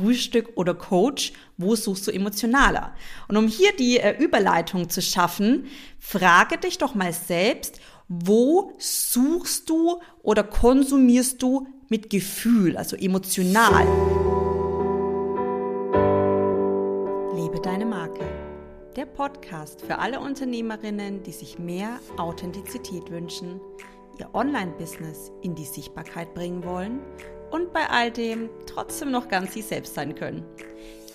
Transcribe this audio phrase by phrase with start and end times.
[0.00, 2.94] Frühstück oder Coach, wo suchst du emotionaler?
[3.28, 5.66] Und um hier die äh, Überleitung zu schaffen,
[5.98, 13.84] frage dich doch mal selbst, wo suchst du oder konsumierst du mit Gefühl, also emotional?
[17.34, 18.24] Lebe deine Marke.
[18.96, 23.60] Der Podcast für alle Unternehmerinnen, die sich mehr Authentizität wünschen,
[24.18, 27.00] ihr Online-Business in die Sichtbarkeit bringen wollen
[27.50, 30.44] und bei all dem trotzdem noch ganz sie selbst sein können.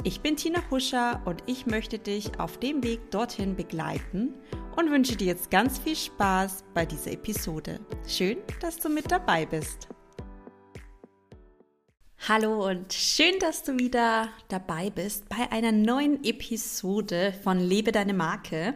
[0.03, 4.33] Ich bin Tina Huscher und ich möchte dich auf dem Weg dorthin begleiten
[4.75, 7.79] und wünsche dir jetzt ganz viel Spaß bei dieser Episode.
[8.07, 9.87] Schön, dass du mit dabei bist.
[12.27, 18.13] Hallo und schön, dass du wieder dabei bist bei einer neuen Episode von Lebe deine
[18.13, 18.73] Marke.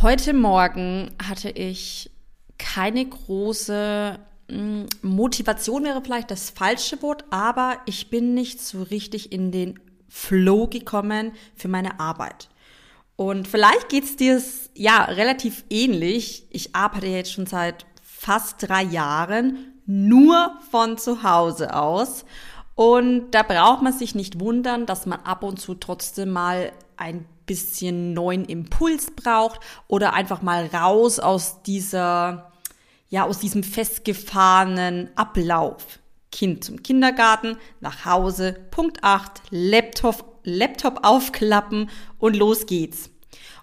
[0.00, 2.10] Heute Morgen hatte ich
[2.56, 4.18] keine große
[5.02, 10.66] Motivation wäre vielleicht das falsche Wort, aber ich bin nicht so richtig in den Flow
[10.66, 12.48] gekommen für meine Arbeit.
[13.16, 14.42] Und vielleicht geht's dir
[14.74, 16.46] ja relativ ähnlich.
[16.50, 22.24] Ich arbeite jetzt schon seit fast drei Jahren nur von zu Hause aus.
[22.74, 27.24] Und da braucht man sich nicht wundern, dass man ab und zu trotzdem mal ein
[27.46, 32.52] bisschen neuen Impuls braucht oder einfach mal raus aus dieser
[33.08, 36.00] ja aus diesem festgefahrenen Ablauf.
[36.30, 43.10] Kind zum Kindergarten, nach Hause, Punkt 8, Laptop, Laptop aufklappen und los geht's.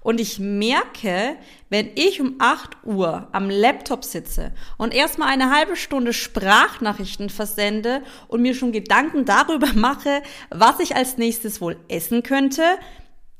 [0.02, 1.36] Und ich merke,
[1.70, 8.02] wenn ich um 8 Uhr am Laptop sitze und erstmal eine halbe Stunde Sprachnachrichten versende
[8.28, 12.64] und mir schon Gedanken darüber mache, was ich als nächstes wohl essen könnte,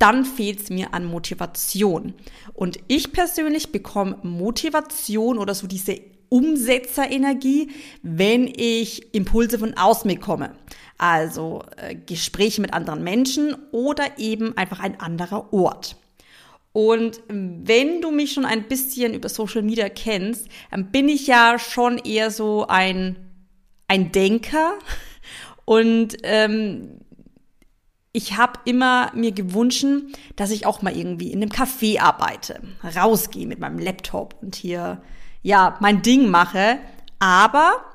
[0.02, 2.16] dann fehlt es mir an Motivation.
[2.54, 6.00] Und ich persönlich bekomme Motivation oder so diese
[6.30, 7.70] Umsetzerenergie,
[8.02, 10.56] wenn ich Impulse von außen bekomme.
[10.98, 15.98] Also äh, Gespräche mit anderen Menschen oder eben einfach ein anderer Ort.
[16.74, 21.60] Und wenn du mich schon ein bisschen über Social Media kennst, dann bin ich ja
[21.60, 23.18] schon eher so ein,
[23.88, 24.80] ein Denker.
[25.66, 27.01] Und ähm,
[28.14, 29.86] ich habe immer mir gewünscht,
[30.36, 32.62] dass ich auch mal irgendwie in einem Café arbeite,
[32.96, 35.02] rausgehe mit meinem Laptop und hier
[35.42, 36.78] ja mein Ding mache.
[37.20, 37.86] Aber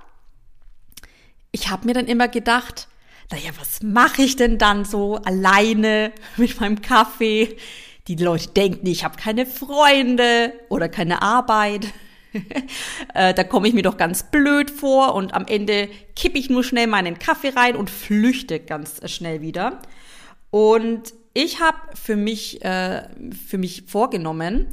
[1.53, 2.88] ich habe mir dann immer gedacht,
[3.31, 7.56] naja, was mache ich denn dann so alleine mit meinem Kaffee?
[8.09, 11.87] Die Leute denken, ich habe keine Freunde oder keine Arbeit.
[13.15, 16.65] Äh, da komme ich mir doch ganz blöd vor und am Ende kippe ich nur
[16.65, 19.81] schnell meinen Kaffee rein und flüchte ganz schnell wieder.
[20.51, 23.09] Und ich habe für mich, äh,
[23.47, 24.69] für mich vorgenommen,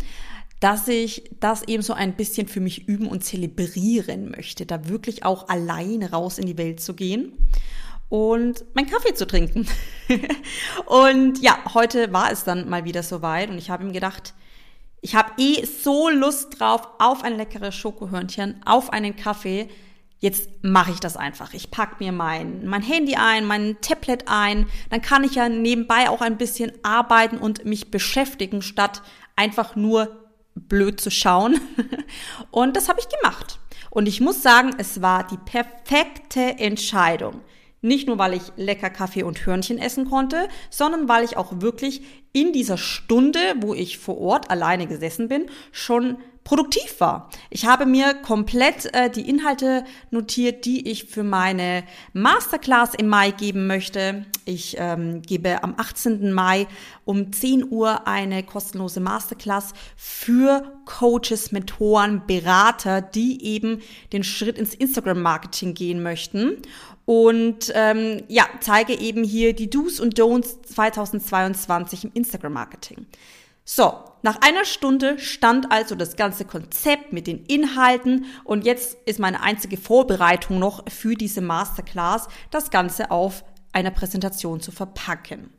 [0.60, 5.26] dass ich das eben so ein bisschen für mich üben und zelebrieren möchte, da wirklich
[5.26, 7.34] auch alleine raus in die Welt zu gehen
[8.08, 9.68] und meinen Kaffee zu trinken.
[10.86, 14.34] und ja, heute war es dann mal wieder soweit und ich habe ihm gedacht,
[15.02, 19.68] ich habe eh so Lust drauf auf ein leckeres Schokohörnchen, auf einen Kaffee
[20.24, 21.54] jetzt mache ich das einfach.
[21.54, 24.68] Ich pack mir mein, mein Handy ein, mein Tablet ein.
[24.90, 29.02] Dann kann ich ja nebenbei auch ein bisschen arbeiten und mich beschäftigen, statt
[29.36, 30.26] einfach nur
[30.56, 31.60] blöd zu schauen.
[32.52, 33.60] Und das habe ich gemacht.
[33.90, 37.42] Und ich muss sagen, es war die perfekte Entscheidung.
[37.82, 42.02] Nicht nur, weil ich lecker Kaffee und Hörnchen essen konnte, sondern weil ich auch wirklich
[42.32, 47.30] in dieser Stunde, wo ich vor Ort alleine gesessen bin, schon produktiv war.
[47.50, 51.84] Ich habe mir komplett äh, die Inhalte notiert, die ich für meine
[52.14, 54.26] Masterclass im Mai geben möchte.
[54.46, 56.34] Ich ähm, gebe am 18.
[56.34, 56.68] Mai
[57.06, 63.82] um 10 Uhr eine kostenlose Masterclass für Coaches, Mentoren, Berater, die eben
[64.12, 66.58] den Schritt ins Instagram-Marketing gehen möchten.
[67.06, 73.06] Und ähm, ja, zeige eben hier die Do's und Don'ts 2022 im Instagram-Marketing.
[73.66, 79.20] So, nach einer Stunde stand also das ganze Konzept mit den Inhalten und jetzt ist
[79.20, 85.52] meine einzige Vorbereitung noch für diese Masterclass, das Ganze auf einer Präsentation zu verpacken.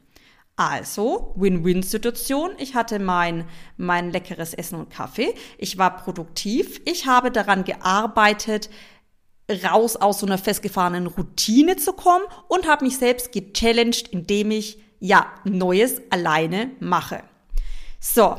[0.56, 2.52] Also, Win-Win-Situation.
[2.58, 3.44] Ich hatte mein,
[3.76, 5.34] mein leckeres Essen und Kaffee.
[5.58, 6.80] Ich war produktiv.
[6.84, 8.70] Ich habe daran gearbeitet,
[9.64, 14.78] raus aus so einer festgefahrenen Routine zu kommen und habe mich selbst gechallenged, indem ich
[15.00, 17.24] ja Neues alleine mache.
[18.06, 18.38] So,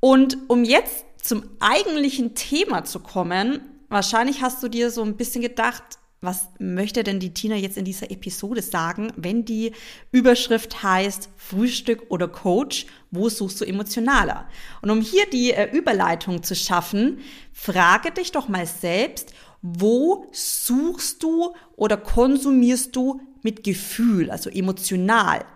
[0.00, 5.40] und um jetzt zum eigentlichen Thema zu kommen, wahrscheinlich hast du dir so ein bisschen
[5.40, 5.82] gedacht,
[6.20, 9.72] was möchte denn die Tina jetzt in dieser Episode sagen, wenn die
[10.12, 14.46] Überschrift heißt Frühstück oder Coach, wo suchst du emotionaler?
[14.82, 17.20] Und um hier die äh, Überleitung zu schaffen,
[17.54, 25.46] frage dich doch mal selbst, wo suchst du oder konsumierst du mit Gefühl, also emotional.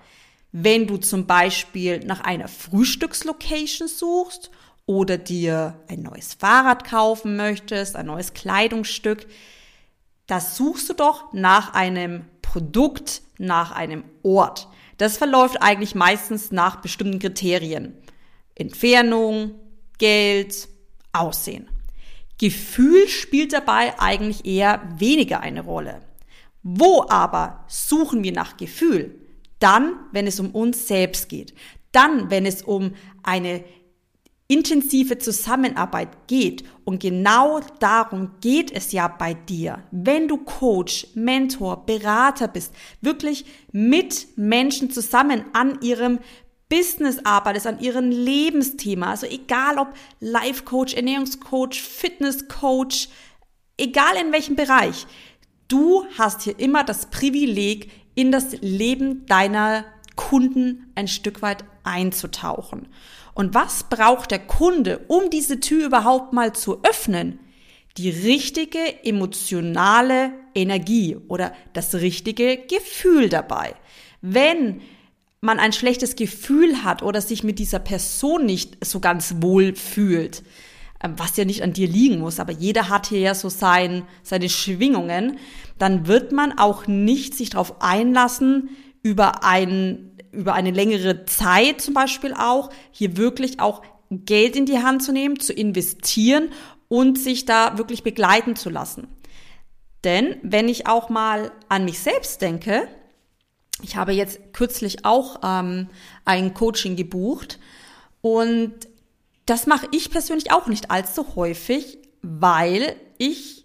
[0.58, 4.50] Wenn du zum Beispiel nach einer Frühstückslocation suchst
[4.87, 9.26] oder dir ein neues Fahrrad kaufen möchtest, ein neues Kleidungsstück,
[10.26, 14.69] da suchst du doch nach einem Produkt, nach einem Ort.
[14.97, 17.93] Das verläuft eigentlich meistens nach bestimmten Kriterien.
[18.55, 19.56] Entfernung,
[19.99, 20.69] Geld,
[21.12, 21.69] Aussehen.
[22.38, 26.00] Gefühl spielt dabei eigentlich eher weniger eine Rolle.
[26.62, 29.25] Wo aber suchen wir nach Gefühl?
[29.58, 31.55] Dann, wenn es um uns selbst geht.
[31.93, 32.93] Dann, wenn es um
[33.23, 33.64] eine
[34.49, 36.64] intensive Zusammenarbeit geht.
[36.85, 39.82] Und genau darum geht es ja bei dir.
[39.91, 46.20] Wenn du Coach, Mentor, Berater bist, wirklich mit Menschen zusammen an ihrem
[46.69, 53.08] Business arbeitest, an ihrem Lebensthema, also egal ob Life Coach, Ernährungscoach, Fitness Coach,
[53.76, 55.06] egal in welchem Bereich,
[55.69, 59.84] du hast hier immer das Privileg, in das Leben deiner
[60.16, 62.88] Kunden ein Stück weit einzutauchen.
[63.34, 67.38] Und was braucht der Kunde, um diese Tür überhaupt mal zu öffnen?
[67.98, 73.74] Die richtige emotionale Energie oder das richtige Gefühl dabei.
[74.22, 74.80] Wenn
[75.40, 80.42] man ein schlechtes Gefühl hat oder sich mit dieser Person nicht so ganz wohl fühlt,
[81.02, 84.48] was ja nicht an dir liegen muss, aber jeder hat hier ja so sein, seine
[84.48, 85.38] Schwingungen,
[85.78, 88.70] dann wird man auch nicht sich darauf einlassen,
[89.02, 94.78] über, ein, über eine längere Zeit zum Beispiel auch, hier wirklich auch Geld in die
[94.78, 96.48] Hand zu nehmen, zu investieren
[96.88, 99.08] und sich da wirklich begleiten zu lassen.
[100.04, 102.88] Denn wenn ich auch mal an mich selbst denke,
[103.82, 105.88] ich habe jetzt kürzlich auch ähm,
[106.25, 107.58] ein Coaching gebucht
[108.20, 108.72] und
[109.46, 113.64] das mache ich persönlich auch nicht allzu häufig, weil ich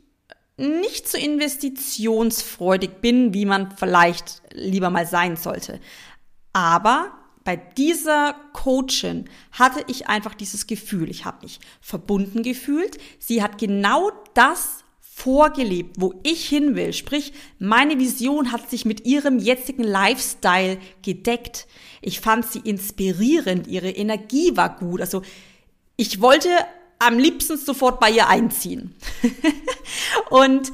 [0.57, 5.79] nicht so investitionsfreudig bin, wie man vielleicht lieber mal sein sollte.
[6.53, 7.11] Aber
[7.43, 12.99] bei dieser Coachin hatte ich einfach dieses Gefühl, ich habe mich verbunden gefühlt.
[13.17, 16.93] Sie hat genau das vorgelebt, wo ich hin will.
[16.93, 21.67] Sprich, meine Vision hat sich mit ihrem jetzigen Lifestyle gedeckt.
[22.01, 25.01] Ich fand sie inspirierend, ihre Energie war gut.
[25.01, 25.23] Also
[26.01, 26.49] ich wollte
[26.97, 28.95] am liebsten sofort bei ihr einziehen.
[30.31, 30.71] und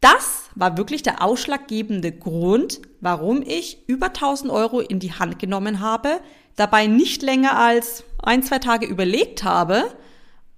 [0.00, 5.80] das war wirklich der ausschlaggebende Grund, warum ich über 1000 Euro in die Hand genommen
[5.80, 6.20] habe,
[6.54, 9.90] dabei nicht länger als ein, zwei Tage überlegt habe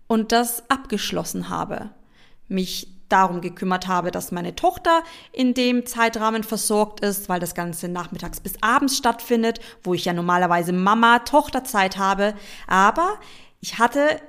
[0.09, 1.89] und das abgeschlossen habe.
[2.49, 7.89] Mich darum gekümmert habe, dass meine Tochter in dem Zeitrahmen versorgt ist, weil das Ganze
[7.89, 12.35] nachmittags bis abends stattfindet, wo ich ja normalerweise Mama-Tochter-Zeit habe.
[12.67, 13.19] Aber
[13.63, 14.21] ich hatte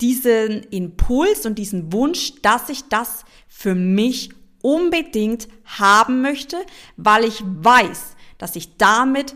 [0.00, 4.30] diesen Impuls und diesen Wunsch, dass ich das für mich
[4.62, 6.58] unbedingt haben möchte,
[6.96, 9.34] weil ich weiß, dass ich damit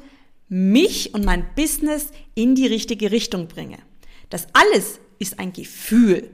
[0.48, 3.78] mich und mein Business in die richtige Richtung bringe.
[4.28, 6.30] Das alles ist ein Gefühl.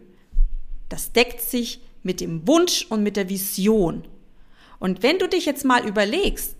[0.88, 4.08] Das deckt sich mit dem Wunsch und mit der Vision.
[4.80, 6.56] Und wenn du dich jetzt mal überlegst,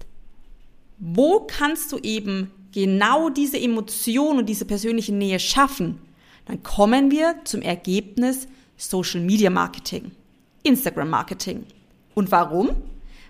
[0.99, 5.99] wo kannst du eben genau diese Emotion und diese persönliche Nähe schaffen,
[6.44, 10.12] dann kommen wir zum Ergebnis Social Media Marketing,
[10.62, 11.64] Instagram Marketing.
[12.14, 12.76] Und warum?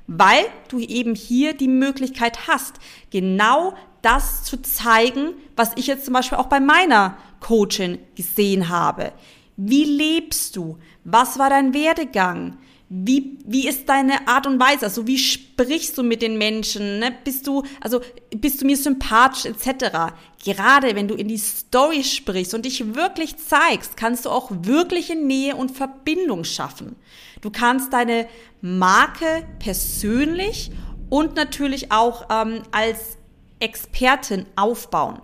[0.08, 2.80] Weil du eben hier die Möglichkeit hast,
[3.12, 9.12] genau das zu zeigen, was ich jetzt zum Beispiel auch bei meiner Coachin gesehen habe.
[9.56, 10.76] Wie lebst du?
[11.04, 12.58] Was war dein Werdegang?
[12.88, 14.84] Wie, wie ist deine Art und Weise?
[14.84, 17.00] Also wie sprichst du mit den Menschen?
[17.00, 17.12] Ne?
[17.24, 18.00] Bist du, also
[18.30, 20.14] bist du mir sympathisch etc.
[20.44, 25.16] Gerade wenn du in die Story sprichst und dich wirklich zeigst, kannst du auch wirkliche
[25.16, 26.94] Nähe und Verbindung schaffen.
[27.40, 28.28] Du kannst deine
[28.60, 30.70] Marke persönlich
[31.10, 33.18] und natürlich auch ähm, als
[33.58, 35.20] Expertin aufbauen.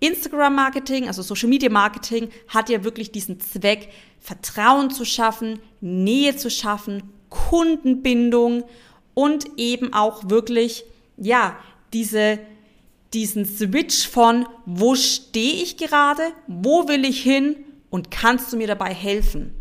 [0.00, 3.88] Instagram-Marketing, also Social-Media-Marketing, hat ja wirklich diesen Zweck,
[4.20, 8.64] Vertrauen zu schaffen, Nähe zu schaffen, Kundenbindung
[9.14, 10.84] und eben auch wirklich,
[11.16, 11.56] ja,
[11.92, 12.38] diese,
[13.14, 17.56] diesen Switch von, wo stehe ich gerade, wo will ich hin
[17.90, 19.54] und kannst du mir dabei helfen?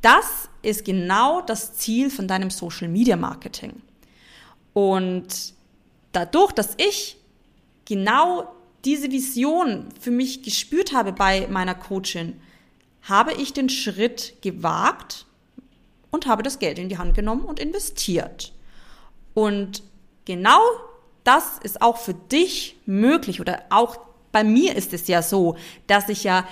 [0.00, 3.82] Das ist genau das Ziel von deinem Social Media Marketing.
[4.72, 5.54] Und
[6.12, 7.16] dadurch, dass ich
[7.84, 8.54] genau
[8.84, 12.40] diese Vision für mich gespürt habe bei meiner Coachin,
[13.02, 15.26] habe ich den Schritt gewagt
[16.10, 18.52] und habe das Geld in die Hand genommen und investiert.
[19.34, 19.82] Und
[20.24, 20.60] genau
[21.24, 23.98] das ist auch für dich möglich oder auch
[24.32, 25.56] bei mir ist es ja so,
[25.86, 26.46] dass ich ja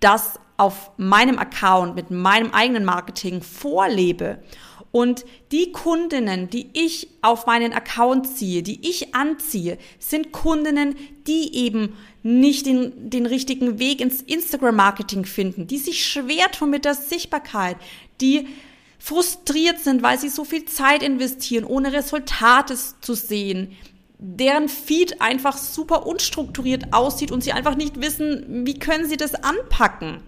[0.00, 4.42] das auf meinem Account mit meinem eigenen Marketing vorlebe
[4.96, 11.54] Und die Kundinnen, die ich auf meinen Account ziehe, die ich anziehe, sind Kundinnen, die
[11.54, 16.94] eben nicht den, den richtigen Weg ins Instagram-Marketing finden, die sich schwer tun mit der
[16.94, 17.76] Sichtbarkeit,
[18.22, 18.48] die
[18.98, 23.76] frustriert sind, weil sie so viel Zeit investieren, ohne Resultate zu sehen,
[24.16, 29.34] deren Feed einfach super unstrukturiert aussieht und sie einfach nicht wissen, wie können sie das
[29.34, 30.22] anpacken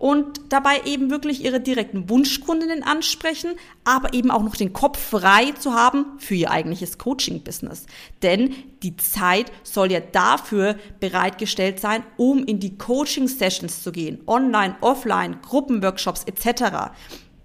[0.00, 3.50] und dabei eben wirklich ihre direkten Wunschkundinnen ansprechen,
[3.84, 7.84] aber eben auch noch den Kopf frei zu haben für ihr eigentliches Coaching-Business.
[8.22, 14.74] Denn die Zeit soll ja dafür bereitgestellt sein, um in die Coaching-Sessions zu gehen, online,
[14.80, 16.92] offline, Gruppenworkshops etc.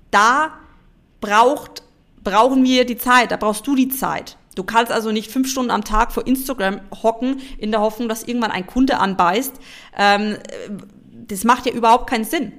[0.09, 0.53] Da
[1.19, 1.83] braucht,
[2.23, 4.37] brauchen wir die Zeit, da brauchst du die Zeit.
[4.55, 8.23] Du kannst also nicht fünf Stunden am Tag vor Instagram hocken, in der Hoffnung, dass
[8.23, 9.59] irgendwann ein Kunde anbeißt.
[9.97, 10.37] Ähm,
[11.27, 12.53] das macht ja überhaupt keinen Sinn.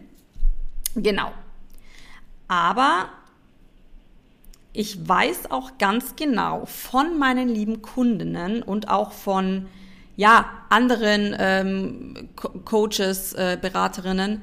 [0.95, 1.33] Genau.
[2.49, 3.09] Aber
[4.73, 9.69] ich weiß auch ganz genau von meinen lieben Kundinnen und auch von
[10.17, 12.29] ja, anderen ähm,
[12.65, 14.43] Coaches, äh, Beraterinnen,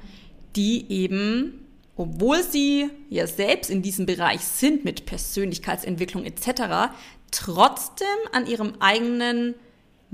[0.55, 1.65] die eben,
[1.95, 6.93] obwohl sie ja selbst in diesem Bereich sind mit Persönlichkeitsentwicklung etc.,
[7.31, 9.55] trotzdem an ihrem eigenen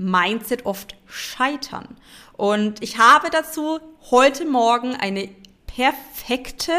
[0.00, 1.86] Mindset oft scheitern.
[2.32, 3.80] Und ich habe dazu
[4.10, 5.28] heute Morgen eine
[5.66, 6.72] perfekte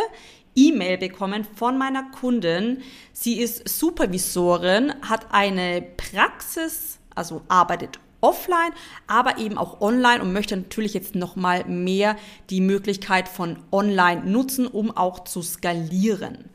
[0.56, 2.82] E-Mail bekommen von meiner Kundin.
[3.14, 8.72] Sie ist Supervisorin, hat eine Praxis, also arbeitet offline,
[9.06, 12.16] aber eben auch online und möchte natürlich jetzt noch mal mehr
[12.50, 16.50] die Möglichkeit von online nutzen, um auch zu skalieren.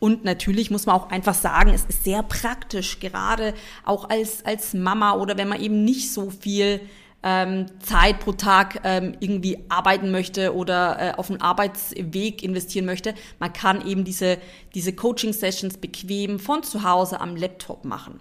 [0.00, 3.54] Und natürlich muss man auch einfach sagen, es ist sehr praktisch, gerade
[3.84, 6.80] auch als, als Mama oder wenn man eben nicht so viel
[7.22, 13.14] ähm, Zeit pro Tag ähm, irgendwie arbeiten möchte oder äh, auf einen Arbeitsweg investieren möchte.
[13.38, 14.38] Man kann eben diese,
[14.74, 18.20] diese Coaching-Sessions bequem von zu Hause am Laptop machen.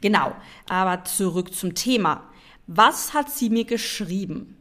[0.00, 0.32] Genau,
[0.68, 2.24] aber zurück zum Thema.
[2.66, 4.56] Was hat sie mir geschrieben?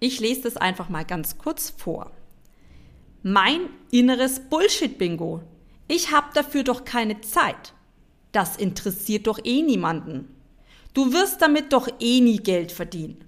[0.00, 2.10] Ich lese das einfach mal ganz kurz vor.
[3.22, 5.42] Mein inneres Bullshit-Bingo.
[5.88, 7.74] Ich habe dafür doch keine Zeit.
[8.32, 10.28] Das interessiert doch eh niemanden.
[10.94, 13.24] Du wirst damit doch eh nie Geld verdienen.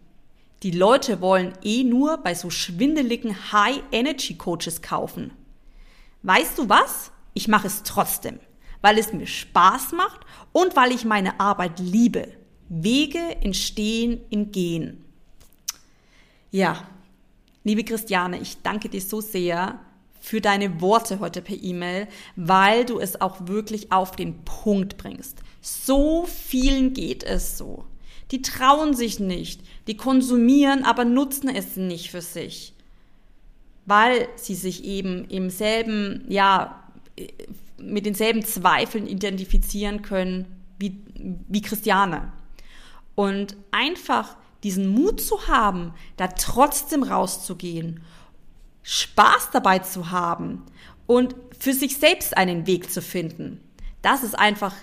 [0.62, 5.32] Die Leute wollen eh nur bei so schwindeligen High-Energy-Coaches kaufen.
[6.22, 7.12] Weißt du was?
[7.34, 8.38] Ich mache es trotzdem,
[8.80, 10.20] weil es mir Spaß macht
[10.52, 12.28] und weil ich meine Arbeit liebe.
[12.70, 15.04] Wege entstehen im Gehen.
[16.50, 16.88] Ja,
[17.62, 19.80] liebe Christiane, ich danke dir so sehr
[20.24, 25.42] für deine Worte heute per E-Mail, weil du es auch wirklich auf den Punkt bringst.
[25.60, 27.84] So vielen geht es so.
[28.30, 32.72] Die trauen sich nicht, die konsumieren, aber nutzen es nicht für sich,
[33.84, 36.82] weil sie sich eben im selben, ja,
[37.76, 40.46] mit denselben Zweifeln identifizieren können
[40.78, 41.02] wie,
[41.48, 42.32] wie Christiane.
[43.14, 48.00] Und einfach diesen Mut zu haben, da trotzdem rauszugehen
[48.84, 50.62] Spaß dabei zu haben
[51.06, 53.60] und für sich selbst einen Weg zu finden.
[54.02, 54.74] Das ist einfach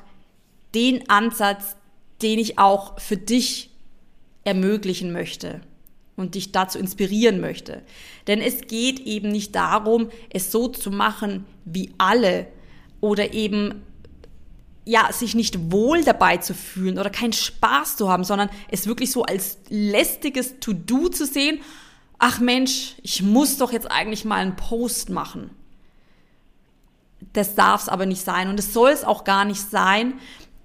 [0.73, 1.75] den Ansatz,
[2.21, 3.69] den ich auch für dich
[4.43, 5.61] ermöglichen möchte
[6.15, 7.83] und dich dazu inspirieren möchte.
[8.27, 12.47] Denn es geht eben nicht darum, es so zu machen wie alle
[13.01, 13.83] oder eben
[14.83, 19.11] ja, sich nicht wohl dabei zu fühlen oder keinen Spaß zu haben, sondern es wirklich
[19.11, 21.59] so als lästiges To-Do zu sehen
[22.23, 25.49] ach Mensch, ich muss doch jetzt eigentlich mal einen Post machen.
[27.33, 30.13] Das darf es aber nicht sein und es soll es auch gar nicht sein,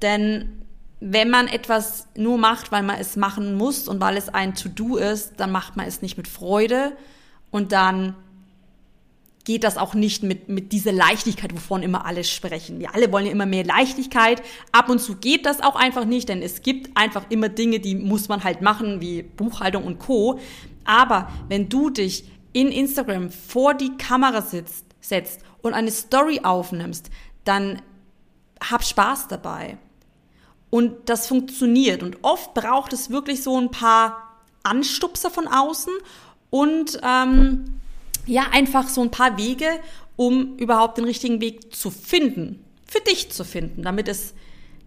[0.03, 0.63] denn
[1.01, 4.97] wenn man etwas nur macht, weil man es machen muss und weil es ein To-Do
[4.97, 6.93] ist, dann macht man es nicht mit Freude
[7.51, 8.15] und dann
[9.47, 12.81] geht das auch nicht mit, mit dieser Leichtigkeit, wovon immer alle sprechen.
[12.81, 14.43] Wir alle wollen ja immer mehr Leichtigkeit.
[14.73, 17.95] Ab und zu geht das auch einfach nicht, denn es gibt einfach immer Dinge, die
[17.95, 20.41] muss man halt machen, wie Buchhaltung und Co.
[20.85, 27.09] Aber wenn du dich in Instagram vor die Kamera sitzt, setzt und eine Story aufnimmst,
[27.45, 27.81] dann
[28.61, 29.79] hab Spaß dabei.
[30.71, 32.03] Und das funktioniert.
[32.03, 35.93] Und oft braucht es wirklich so ein paar Anstupser von außen
[36.51, 37.77] und ähm,
[38.27, 39.67] ja, einfach so ein paar Wege,
[40.17, 44.35] um überhaupt den richtigen Weg zu finden, für dich zu finden, damit es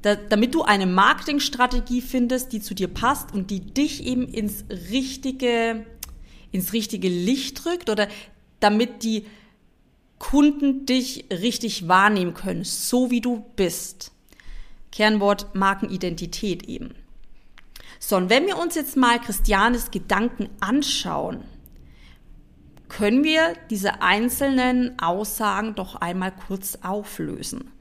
[0.01, 4.63] da, damit du eine Marketingstrategie findest, die zu dir passt und die dich eben ins
[4.91, 5.85] richtige,
[6.51, 8.07] ins richtige Licht drückt oder
[8.59, 9.25] damit die
[10.19, 14.11] Kunden dich richtig wahrnehmen können, so wie du bist.
[14.91, 16.95] Kernwort Markenidentität eben.
[17.99, 21.43] So, und wenn wir uns jetzt mal Christianes Gedanken anschauen,
[22.89, 27.71] können wir diese einzelnen Aussagen doch einmal kurz auflösen.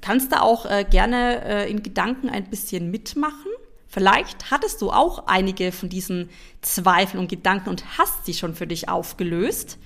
[0.00, 3.50] kannst da auch äh, gerne äh, in Gedanken ein bisschen mitmachen.
[3.88, 6.30] Vielleicht hattest du auch einige von diesen
[6.62, 9.78] Zweifeln und Gedanken und hast sie schon für dich aufgelöst.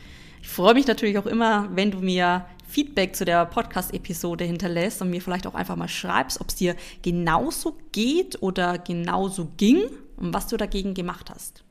[0.43, 5.09] Ich freue mich natürlich auch immer, wenn du mir Feedback zu der Podcast-Episode hinterlässt und
[5.09, 9.85] mir vielleicht auch einfach mal schreibst, ob es dir genauso geht oder genauso ging
[10.17, 11.64] und was du dagegen gemacht hast.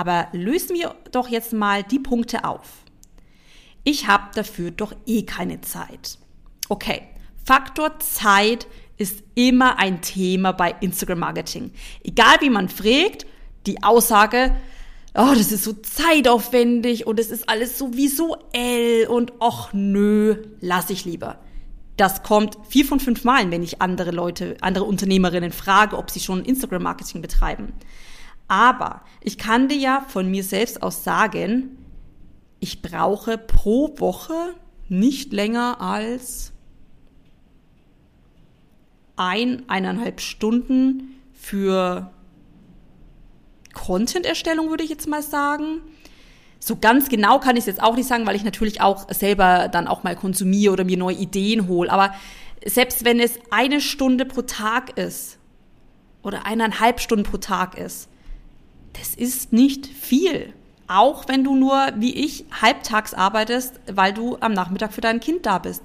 [0.00, 2.84] Aber lösen wir doch jetzt mal die Punkte auf.
[3.84, 6.16] Ich habe dafür doch eh keine Zeit.
[6.70, 7.02] Okay,
[7.44, 8.66] Faktor Zeit
[8.96, 11.72] ist immer ein Thema bei Instagram Marketing.
[12.02, 13.26] Egal wie man fragt,
[13.66, 14.56] die Aussage,
[15.14, 20.88] oh, das ist so zeitaufwendig und es ist alles so visuell und ach nö, lass
[20.88, 21.40] ich lieber.
[21.98, 26.20] Das kommt vier von fünf Malen, wenn ich andere Leute, andere Unternehmerinnen frage, ob sie
[26.20, 27.74] schon Instagram Marketing betreiben.
[28.50, 31.78] Aber ich kann dir ja von mir selbst aus sagen,
[32.58, 34.56] ich brauche pro Woche
[34.88, 36.52] nicht länger als
[39.14, 42.10] ein, eineinhalb Stunden für
[43.72, 45.80] Content-Erstellung, würde ich jetzt mal sagen.
[46.58, 49.68] So ganz genau kann ich es jetzt auch nicht sagen, weil ich natürlich auch selber
[49.68, 51.88] dann auch mal konsumiere oder mir neue Ideen hole.
[51.88, 52.12] Aber
[52.66, 55.38] selbst wenn es eine Stunde pro Tag ist
[56.24, 58.08] oder eineinhalb Stunden pro Tag ist,
[58.98, 60.52] das ist nicht viel.
[60.86, 65.46] Auch wenn du nur, wie ich, halbtags arbeitest, weil du am Nachmittag für dein Kind
[65.46, 65.82] da bist.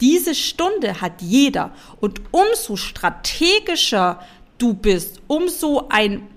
[0.00, 1.72] Diese Stunde hat jeder.
[2.00, 4.20] Und umso strategischer
[4.58, 6.28] du bist, umso ein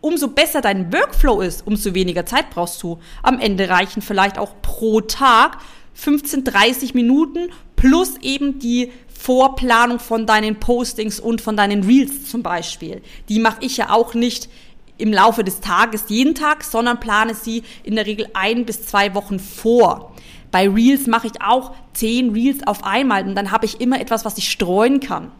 [0.00, 2.98] umso besser dein Workflow ist, umso weniger Zeit brauchst du.
[3.22, 5.58] Am Ende reichen vielleicht auch pro Tag
[5.94, 12.42] 15, 30 Minuten plus eben die Vorplanung von deinen Postings und von deinen Reels zum
[12.42, 13.02] Beispiel.
[13.28, 14.48] Die mache ich ja auch nicht
[14.98, 19.14] im Laufe des Tages jeden Tag, sondern plane sie in der Regel ein bis zwei
[19.14, 20.14] Wochen vor.
[20.50, 24.24] Bei Reels mache ich auch zehn Reels auf einmal und dann habe ich immer etwas,
[24.24, 25.30] was ich streuen kann.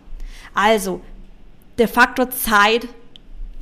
[0.54, 1.00] Also,
[1.78, 2.88] der Faktor Zeit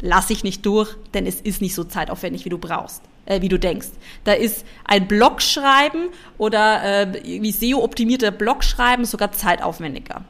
[0.00, 3.48] lasse ich nicht durch, denn es ist nicht so zeitaufwendig, wie du brauchst, äh, wie
[3.48, 3.88] du denkst.
[4.24, 10.24] Da ist ein Blog schreiben oder äh, irgendwie SEO-optimierter Blog schreiben sogar zeitaufwendiger.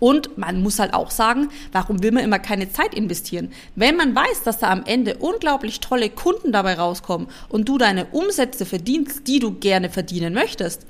[0.00, 3.52] Und man muss halt auch sagen, warum will man immer keine Zeit investieren?
[3.76, 8.06] Wenn man weiß, dass da am Ende unglaublich tolle Kunden dabei rauskommen und du deine
[8.06, 10.86] Umsätze verdienst, die du gerne verdienen möchtest,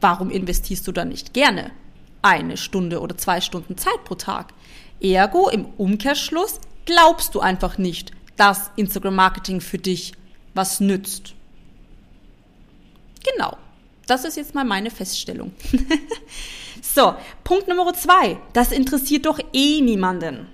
[0.00, 1.72] warum investierst du dann nicht gerne
[2.20, 4.52] eine Stunde oder zwei Stunden Zeit pro Tag?
[5.00, 10.12] Ergo im Umkehrschluss glaubst du einfach nicht, dass Instagram Marketing für dich
[10.54, 11.34] was nützt.
[13.24, 13.56] Genau.
[14.06, 15.52] Das ist jetzt mal meine Feststellung.
[16.94, 18.36] So, Punkt Nummer zwei.
[18.52, 20.46] Das interessiert doch eh niemanden.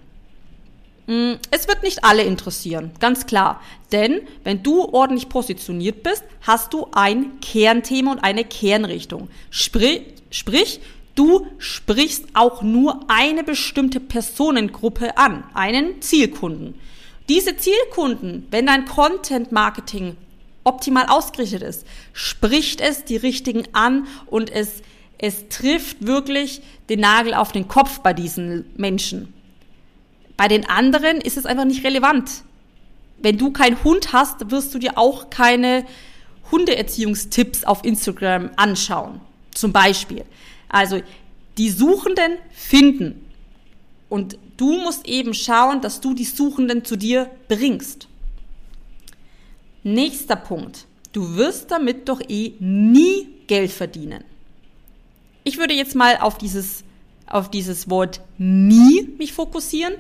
[1.07, 3.61] Mm, es wird nicht alle interessieren, ganz klar.
[3.91, 9.29] Denn wenn du ordentlich positioniert bist, hast du ein Kernthema und eine Kernrichtung.
[9.51, 10.81] Sprich, sprich,
[11.15, 16.79] du sprichst auch nur eine bestimmte Personengruppe an, einen Zielkunden.
[17.29, 20.17] Diese Zielkunden, wenn dein Content Marketing
[20.65, 24.83] optimal ausgerichtet ist, spricht es die richtigen an und es
[25.19, 29.35] es trifft wirklich den Nagel auf den Kopf bei diesen Menschen.
[30.37, 32.31] Bei den anderen ist es einfach nicht relevant.
[33.19, 35.85] Wenn du keinen Hund hast, wirst du dir auch keine
[36.53, 39.21] Hundeerziehungstipps auf Instagram anschauen.
[39.53, 40.25] Zum Beispiel.
[40.69, 41.03] Also
[41.59, 43.27] die Suchenden finden.
[44.09, 48.07] Und du musst eben schauen, dass du die Suchenden zu dir bringst.
[49.95, 50.87] Nächster Punkt.
[51.13, 54.23] Du wirst damit doch eh nie Geld verdienen.
[55.45, 56.85] Ich würde jetzt mal auf dieses,
[57.27, 59.95] auf dieses Wort nie mich fokussieren,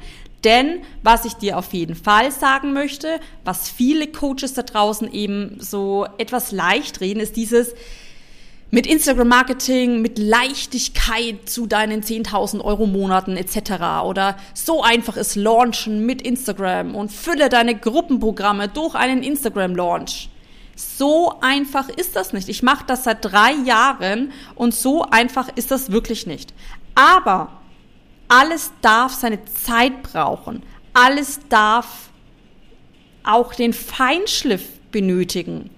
[0.44, 5.56] denn was ich dir auf jeden Fall sagen möchte, was viele Coaches da draußen eben
[5.58, 7.74] so etwas leicht reden, ist dieses,
[8.70, 14.04] mit Instagram Marketing, mit Leichtigkeit zu deinen 10.000 Euro Monaten etc.
[14.04, 20.28] Oder so einfach ist Launchen mit Instagram und fülle deine Gruppenprogramme durch einen Instagram Launch.
[20.76, 22.48] So einfach ist das nicht.
[22.48, 26.52] Ich mache das seit drei Jahren und so einfach ist das wirklich nicht.
[26.94, 27.52] Aber
[28.28, 30.62] alles darf seine Zeit brauchen.
[30.92, 32.10] Alles darf
[33.24, 35.70] auch den Feinschliff benötigen.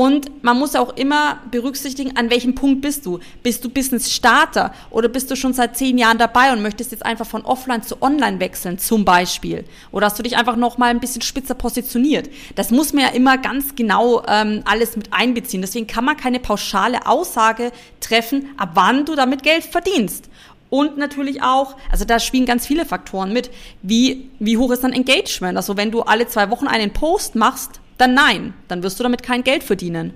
[0.00, 3.18] Und man muss auch immer berücksichtigen, an welchem Punkt bist du.
[3.42, 7.04] Bist du Business Starter oder bist du schon seit zehn Jahren dabei und möchtest jetzt
[7.04, 9.66] einfach von offline zu online wechseln, zum Beispiel?
[9.92, 12.30] Oder hast du dich einfach noch mal ein bisschen spitzer positioniert?
[12.54, 15.60] Das muss man ja immer ganz genau ähm, alles mit einbeziehen.
[15.60, 20.30] Deswegen kann man keine pauschale Aussage treffen, ab wann du damit Geld verdienst.
[20.70, 23.50] Und natürlich auch, also da spielen ganz viele Faktoren mit.
[23.82, 25.58] Wie, wie hoch ist dann Engagement?
[25.58, 29.22] Also wenn du alle zwei Wochen einen Post machst, dann nein, dann wirst du damit
[29.22, 30.14] kein Geld verdienen.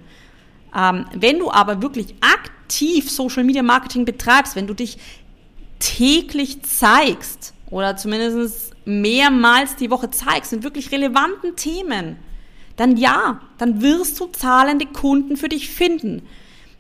[0.77, 4.99] Ähm, wenn du aber wirklich aktiv Social Media Marketing betreibst, wenn du dich
[5.79, 12.17] täglich zeigst oder zumindest mehrmals die Woche zeigst in wirklich relevanten Themen,
[12.77, 16.23] dann ja, dann wirst du zahlende Kunden für dich finden.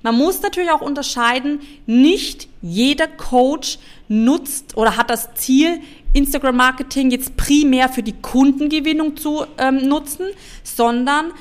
[0.02, 5.80] Man muss natürlich auch unterscheiden, nicht jeder Coach nutzt oder hat das Ziel,
[6.14, 10.26] Instagram Marketing jetzt primär für die Kundengewinnung zu ähm, nutzen,
[10.62, 11.32] sondern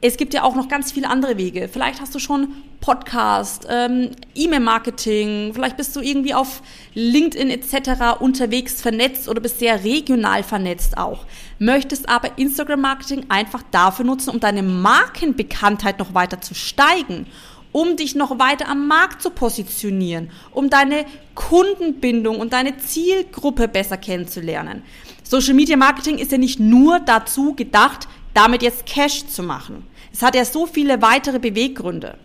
[0.00, 1.68] es gibt ja auch noch ganz viele andere Wege.
[1.72, 2.48] Vielleicht hast du schon
[2.80, 6.62] Podcast, ähm, E-Mail-Marketing, vielleicht bist du irgendwie auf
[6.94, 8.20] LinkedIn etc.
[8.20, 11.26] unterwegs vernetzt oder bist sehr regional vernetzt auch.
[11.58, 17.26] Möchtest aber Instagram-Marketing einfach dafür nutzen, um deine Markenbekanntheit noch weiter zu steigen
[17.72, 21.04] um dich noch weiter am Markt zu positionieren, um deine
[21.34, 24.82] Kundenbindung und deine Zielgruppe besser kennenzulernen.
[25.22, 29.86] Social Media Marketing ist ja nicht nur dazu gedacht, damit jetzt Cash zu machen.
[30.12, 32.16] Es hat ja so viele weitere Beweggründe.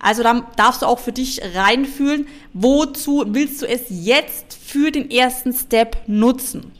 [0.00, 5.10] Also da darfst du auch für dich reinfühlen, wozu willst du es jetzt für den
[5.10, 6.72] ersten Step nutzen.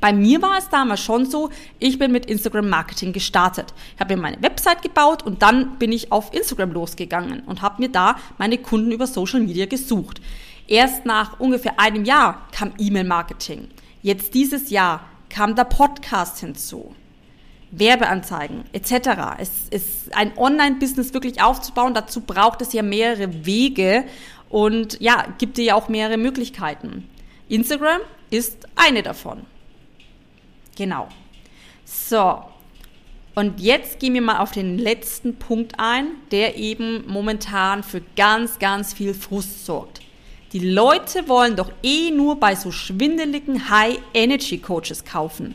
[0.00, 3.74] Bei mir war es damals schon so, ich bin mit Instagram Marketing gestartet.
[3.94, 7.82] Ich habe mir meine Website gebaut und dann bin ich auf Instagram losgegangen und habe
[7.82, 10.20] mir da meine Kunden über Social Media gesucht.
[10.68, 13.68] Erst nach ungefähr einem Jahr kam E-Mail Marketing.
[14.02, 16.94] Jetzt dieses Jahr kam der Podcast hinzu.
[17.70, 19.38] Werbeanzeigen etc.
[19.38, 21.92] Es ist ein Online-Business wirklich aufzubauen.
[21.92, 24.04] Dazu braucht es ja mehrere Wege
[24.48, 27.08] und ja, gibt dir ja auch mehrere Möglichkeiten.
[27.48, 29.42] Instagram ist eine davon.
[30.78, 31.08] Genau.
[31.84, 32.44] So.
[33.34, 38.58] Und jetzt gehen wir mal auf den letzten Punkt ein, der eben momentan für ganz,
[38.58, 40.00] ganz viel Frust sorgt.
[40.52, 45.54] Die Leute wollen doch eh nur bei so schwindeligen High-Energy-Coaches kaufen.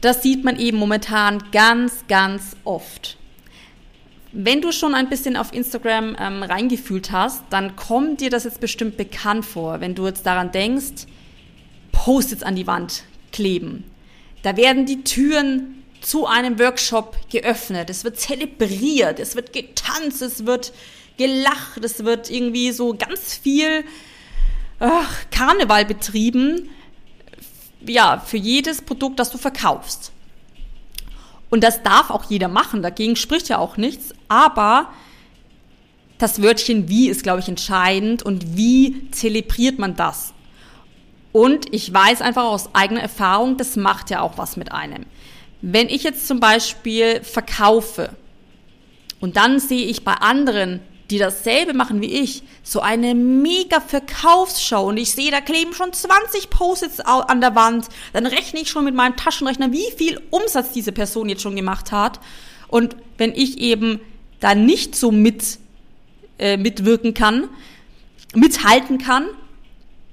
[0.00, 3.16] Das sieht man eben momentan ganz, ganz oft.
[4.32, 8.60] Wenn du schon ein bisschen auf Instagram ähm, reingefühlt hast, dann kommt dir das jetzt
[8.60, 11.06] bestimmt bekannt vor, wenn du jetzt daran denkst,
[11.92, 13.04] Post-its an die Wand
[13.34, 13.84] kleben.
[14.42, 17.90] Da werden die Türen zu einem Workshop geöffnet.
[17.90, 20.72] Es wird zelebriert, es wird getanzt, es wird
[21.16, 23.84] gelacht, es wird irgendwie so ganz viel
[24.78, 26.70] ach, Karneval betrieben.
[27.86, 30.12] Ja, für jedes Produkt, das du verkaufst.
[31.50, 34.90] Und das darf auch jeder machen, dagegen spricht ja auch nichts, aber
[36.18, 40.33] das Wörtchen wie ist, glaube ich, entscheidend und wie zelebriert man das?
[41.34, 45.04] Und ich weiß einfach aus eigener Erfahrung, das macht ja auch was mit einem.
[45.62, 48.10] Wenn ich jetzt zum Beispiel verkaufe
[49.18, 50.78] und dann sehe ich bei anderen,
[51.10, 55.92] die dasselbe machen wie ich, so eine mega Verkaufsshow und ich sehe, da kleben schon
[55.92, 60.70] 20 Post-its an der Wand, dann rechne ich schon mit meinem Taschenrechner, wie viel Umsatz
[60.70, 62.20] diese Person jetzt schon gemacht hat.
[62.68, 63.98] Und wenn ich eben
[64.38, 65.58] da nicht so mit,
[66.38, 67.48] äh, mitwirken kann,
[68.36, 69.26] mithalten kann,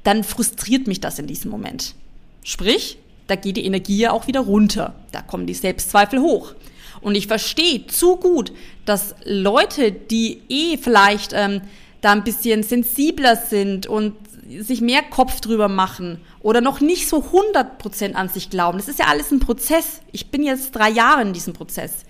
[0.04, 1.96] dann frustriert mich das in diesem Moment.
[2.44, 4.96] Sprich, da geht die Energie ja auch wieder runter.
[5.12, 6.54] Da kommen die Selbstzweifel hoch.
[7.02, 8.52] Und ich verstehe zu gut,
[8.86, 11.62] dass Leute, die eh vielleicht ähm,
[12.02, 14.14] da ein bisschen sensibler sind und
[14.60, 19.00] sich mehr Kopf drüber machen oder noch nicht so 100% an sich glauben, das ist
[19.00, 20.02] ja alles ein Prozess.
[20.12, 22.04] Ich bin jetzt drei Jahre in diesem Prozess.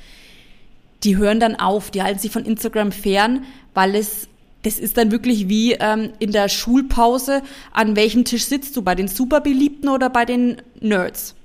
[1.04, 4.28] Die hören dann auf, die halten sich von Instagram fern, weil es
[4.64, 8.96] das ist dann wirklich wie ähm, in der Schulpause, an welchem Tisch sitzt du, bei
[8.96, 11.36] den Superbeliebten oder bei den Nerds?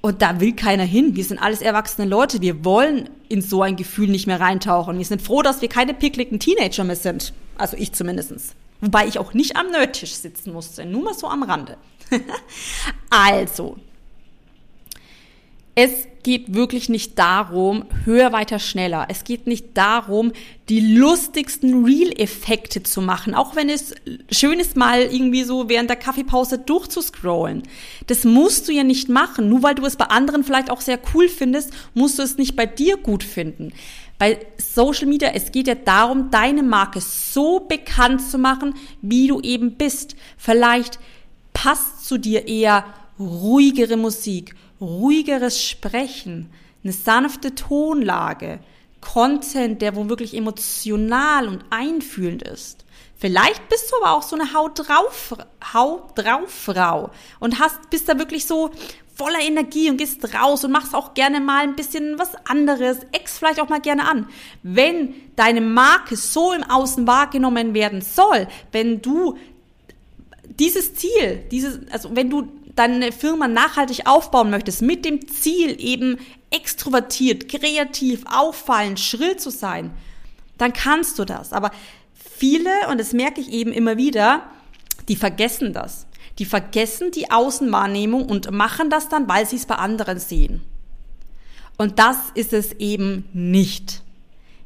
[0.00, 1.16] Und da will keiner hin.
[1.16, 2.40] Wir sind alles erwachsene Leute.
[2.40, 4.96] Wir wollen in so ein Gefühl nicht mehr reintauchen.
[4.96, 7.32] Wir sind froh, dass wir keine pickligen Teenager mehr sind.
[7.56, 8.54] Also ich zumindestens.
[8.80, 10.86] Wobei ich auch nicht am Nerdtisch sitzen musste.
[10.86, 11.76] Nur mal so am Rande.
[13.10, 13.76] also,
[15.74, 19.06] es geht wirklich nicht darum, höher, weiter, schneller.
[19.08, 20.32] Es geht nicht darum,
[20.68, 23.94] die lustigsten Real-Effekte zu machen, auch wenn es
[24.30, 27.62] schön ist, mal irgendwie so während der Kaffeepause durchzuscrollen.
[28.08, 29.48] Das musst du ja nicht machen.
[29.48, 32.56] Nur weil du es bei anderen vielleicht auch sehr cool findest, musst du es nicht
[32.56, 33.72] bei dir gut finden.
[34.18, 39.40] Bei Social Media, es geht ja darum, deine Marke so bekannt zu machen, wie du
[39.40, 40.14] eben bist.
[40.36, 40.98] Vielleicht
[41.54, 42.84] passt zu dir eher
[43.18, 46.50] ruhigere Musik, ruhigeres Sprechen,
[46.84, 48.60] eine sanfte Tonlage,
[49.00, 52.84] Content, der wo wirklich emotional und einfühlend ist.
[53.16, 55.34] Vielleicht bist du aber auch so eine Haut drauf,
[55.72, 57.10] Haut drauf Frau
[57.40, 58.70] und hast, bist da wirklich so
[59.18, 63.38] voller Energie und gehst raus und machst auch gerne mal ein bisschen was anderes, ex
[63.38, 64.28] vielleicht auch mal gerne an.
[64.62, 69.36] Wenn deine Marke so im Außen wahrgenommen werden soll, wenn du
[70.44, 76.18] dieses Ziel, dieses, also wenn du deine Firma nachhaltig aufbauen möchtest, mit dem Ziel eben
[76.50, 79.90] extrovertiert, kreativ, auffallend, schrill zu sein,
[80.56, 81.52] dann kannst du das.
[81.52, 81.70] Aber
[82.14, 84.42] viele, und das merke ich eben immer wieder,
[85.08, 86.06] die vergessen das.
[86.38, 90.62] Die vergessen die Außenwahrnehmung und machen das dann, weil sie es bei anderen sehen.
[91.76, 94.02] Und das ist es eben nicht.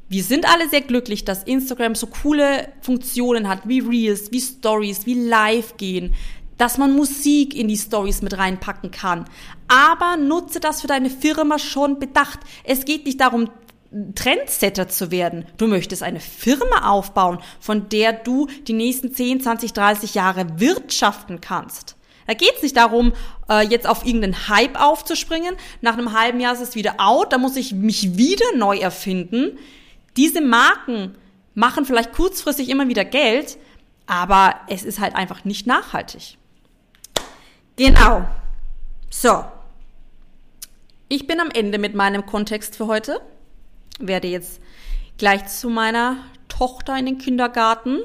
[0.08, 5.06] Wir sind alle sehr glücklich, dass Instagram so coole Funktionen hat, wie Reels, wie Stories,
[5.06, 6.14] wie Live gehen,
[6.62, 9.24] dass man Musik in die Stories mit reinpacken kann.
[9.66, 12.38] Aber nutze das für deine Firma schon bedacht.
[12.62, 13.50] Es geht nicht darum,
[14.14, 15.44] Trendsetter zu werden.
[15.56, 21.40] Du möchtest eine Firma aufbauen, von der du die nächsten 10, 20, 30 Jahre wirtschaften
[21.40, 21.96] kannst.
[22.28, 23.12] Da geht es nicht darum,
[23.50, 25.56] äh, jetzt auf irgendeinen Hype aufzuspringen.
[25.80, 29.58] Nach einem halben Jahr ist es wieder out, da muss ich mich wieder neu erfinden.
[30.16, 31.16] Diese Marken
[31.56, 33.58] machen vielleicht kurzfristig immer wieder Geld,
[34.06, 36.38] aber es ist halt einfach nicht nachhaltig.
[37.84, 38.24] Genau.
[39.10, 39.44] So.
[41.08, 43.20] Ich bin am Ende mit meinem Kontext für heute.
[43.98, 44.60] Werde jetzt
[45.18, 47.98] gleich zu meiner Tochter in den Kindergarten,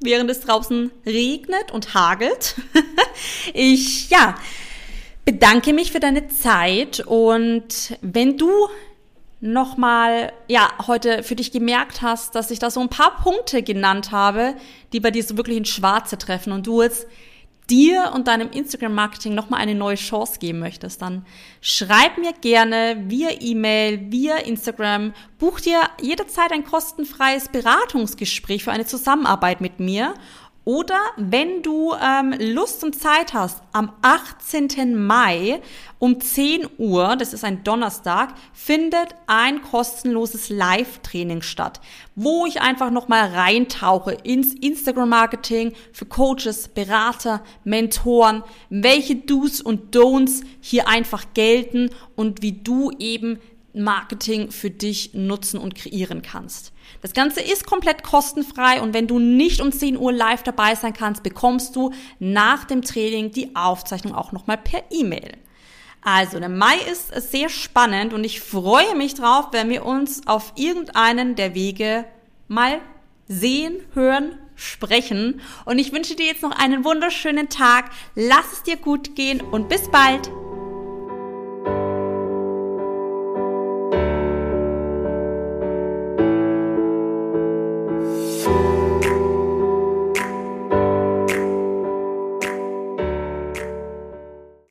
[0.00, 2.56] während es draußen regnet und hagelt.
[3.54, 4.34] ich, ja,
[5.24, 8.50] bedanke mich für deine Zeit und wenn du
[9.40, 14.10] nochmal, ja, heute für dich gemerkt hast, dass ich da so ein paar Punkte genannt
[14.10, 14.56] habe,
[14.92, 17.06] die bei dir so wirklich ins Schwarze treffen und du jetzt
[17.70, 21.24] dir und deinem Instagram-Marketing nochmal eine neue Chance geben möchtest, dann
[21.60, 28.86] schreib mir gerne via E-Mail, via Instagram, buch dir jederzeit ein kostenfreies Beratungsgespräch für eine
[28.86, 30.14] Zusammenarbeit mit mir
[30.64, 34.94] oder wenn du ähm, Lust und Zeit hast, am 18.
[34.94, 35.60] Mai
[35.98, 41.80] um 10 Uhr, das ist ein Donnerstag, findet ein kostenloses Live-Training statt,
[42.14, 50.44] wo ich einfach nochmal reintauche ins Instagram-Marketing für Coaches, Berater, Mentoren, welche Do's und Don'ts
[50.60, 53.38] hier einfach gelten und wie du eben
[53.74, 56.72] Marketing für dich nutzen und kreieren kannst.
[57.02, 60.92] Das Ganze ist komplett kostenfrei und wenn du nicht um 10 Uhr live dabei sein
[60.92, 65.36] kannst, bekommst du nach dem Training die Aufzeichnung auch nochmal per E-Mail.
[66.02, 70.52] Also, der Mai ist sehr spannend und ich freue mich drauf, wenn wir uns auf
[70.54, 72.04] irgendeinen der Wege
[72.46, 72.80] mal
[73.26, 75.40] sehen, hören, sprechen.
[75.64, 77.90] Und ich wünsche dir jetzt noch einen wunderschönen Tag.
[78.14, 80.30] Lass es dir gut gehen und bis bald.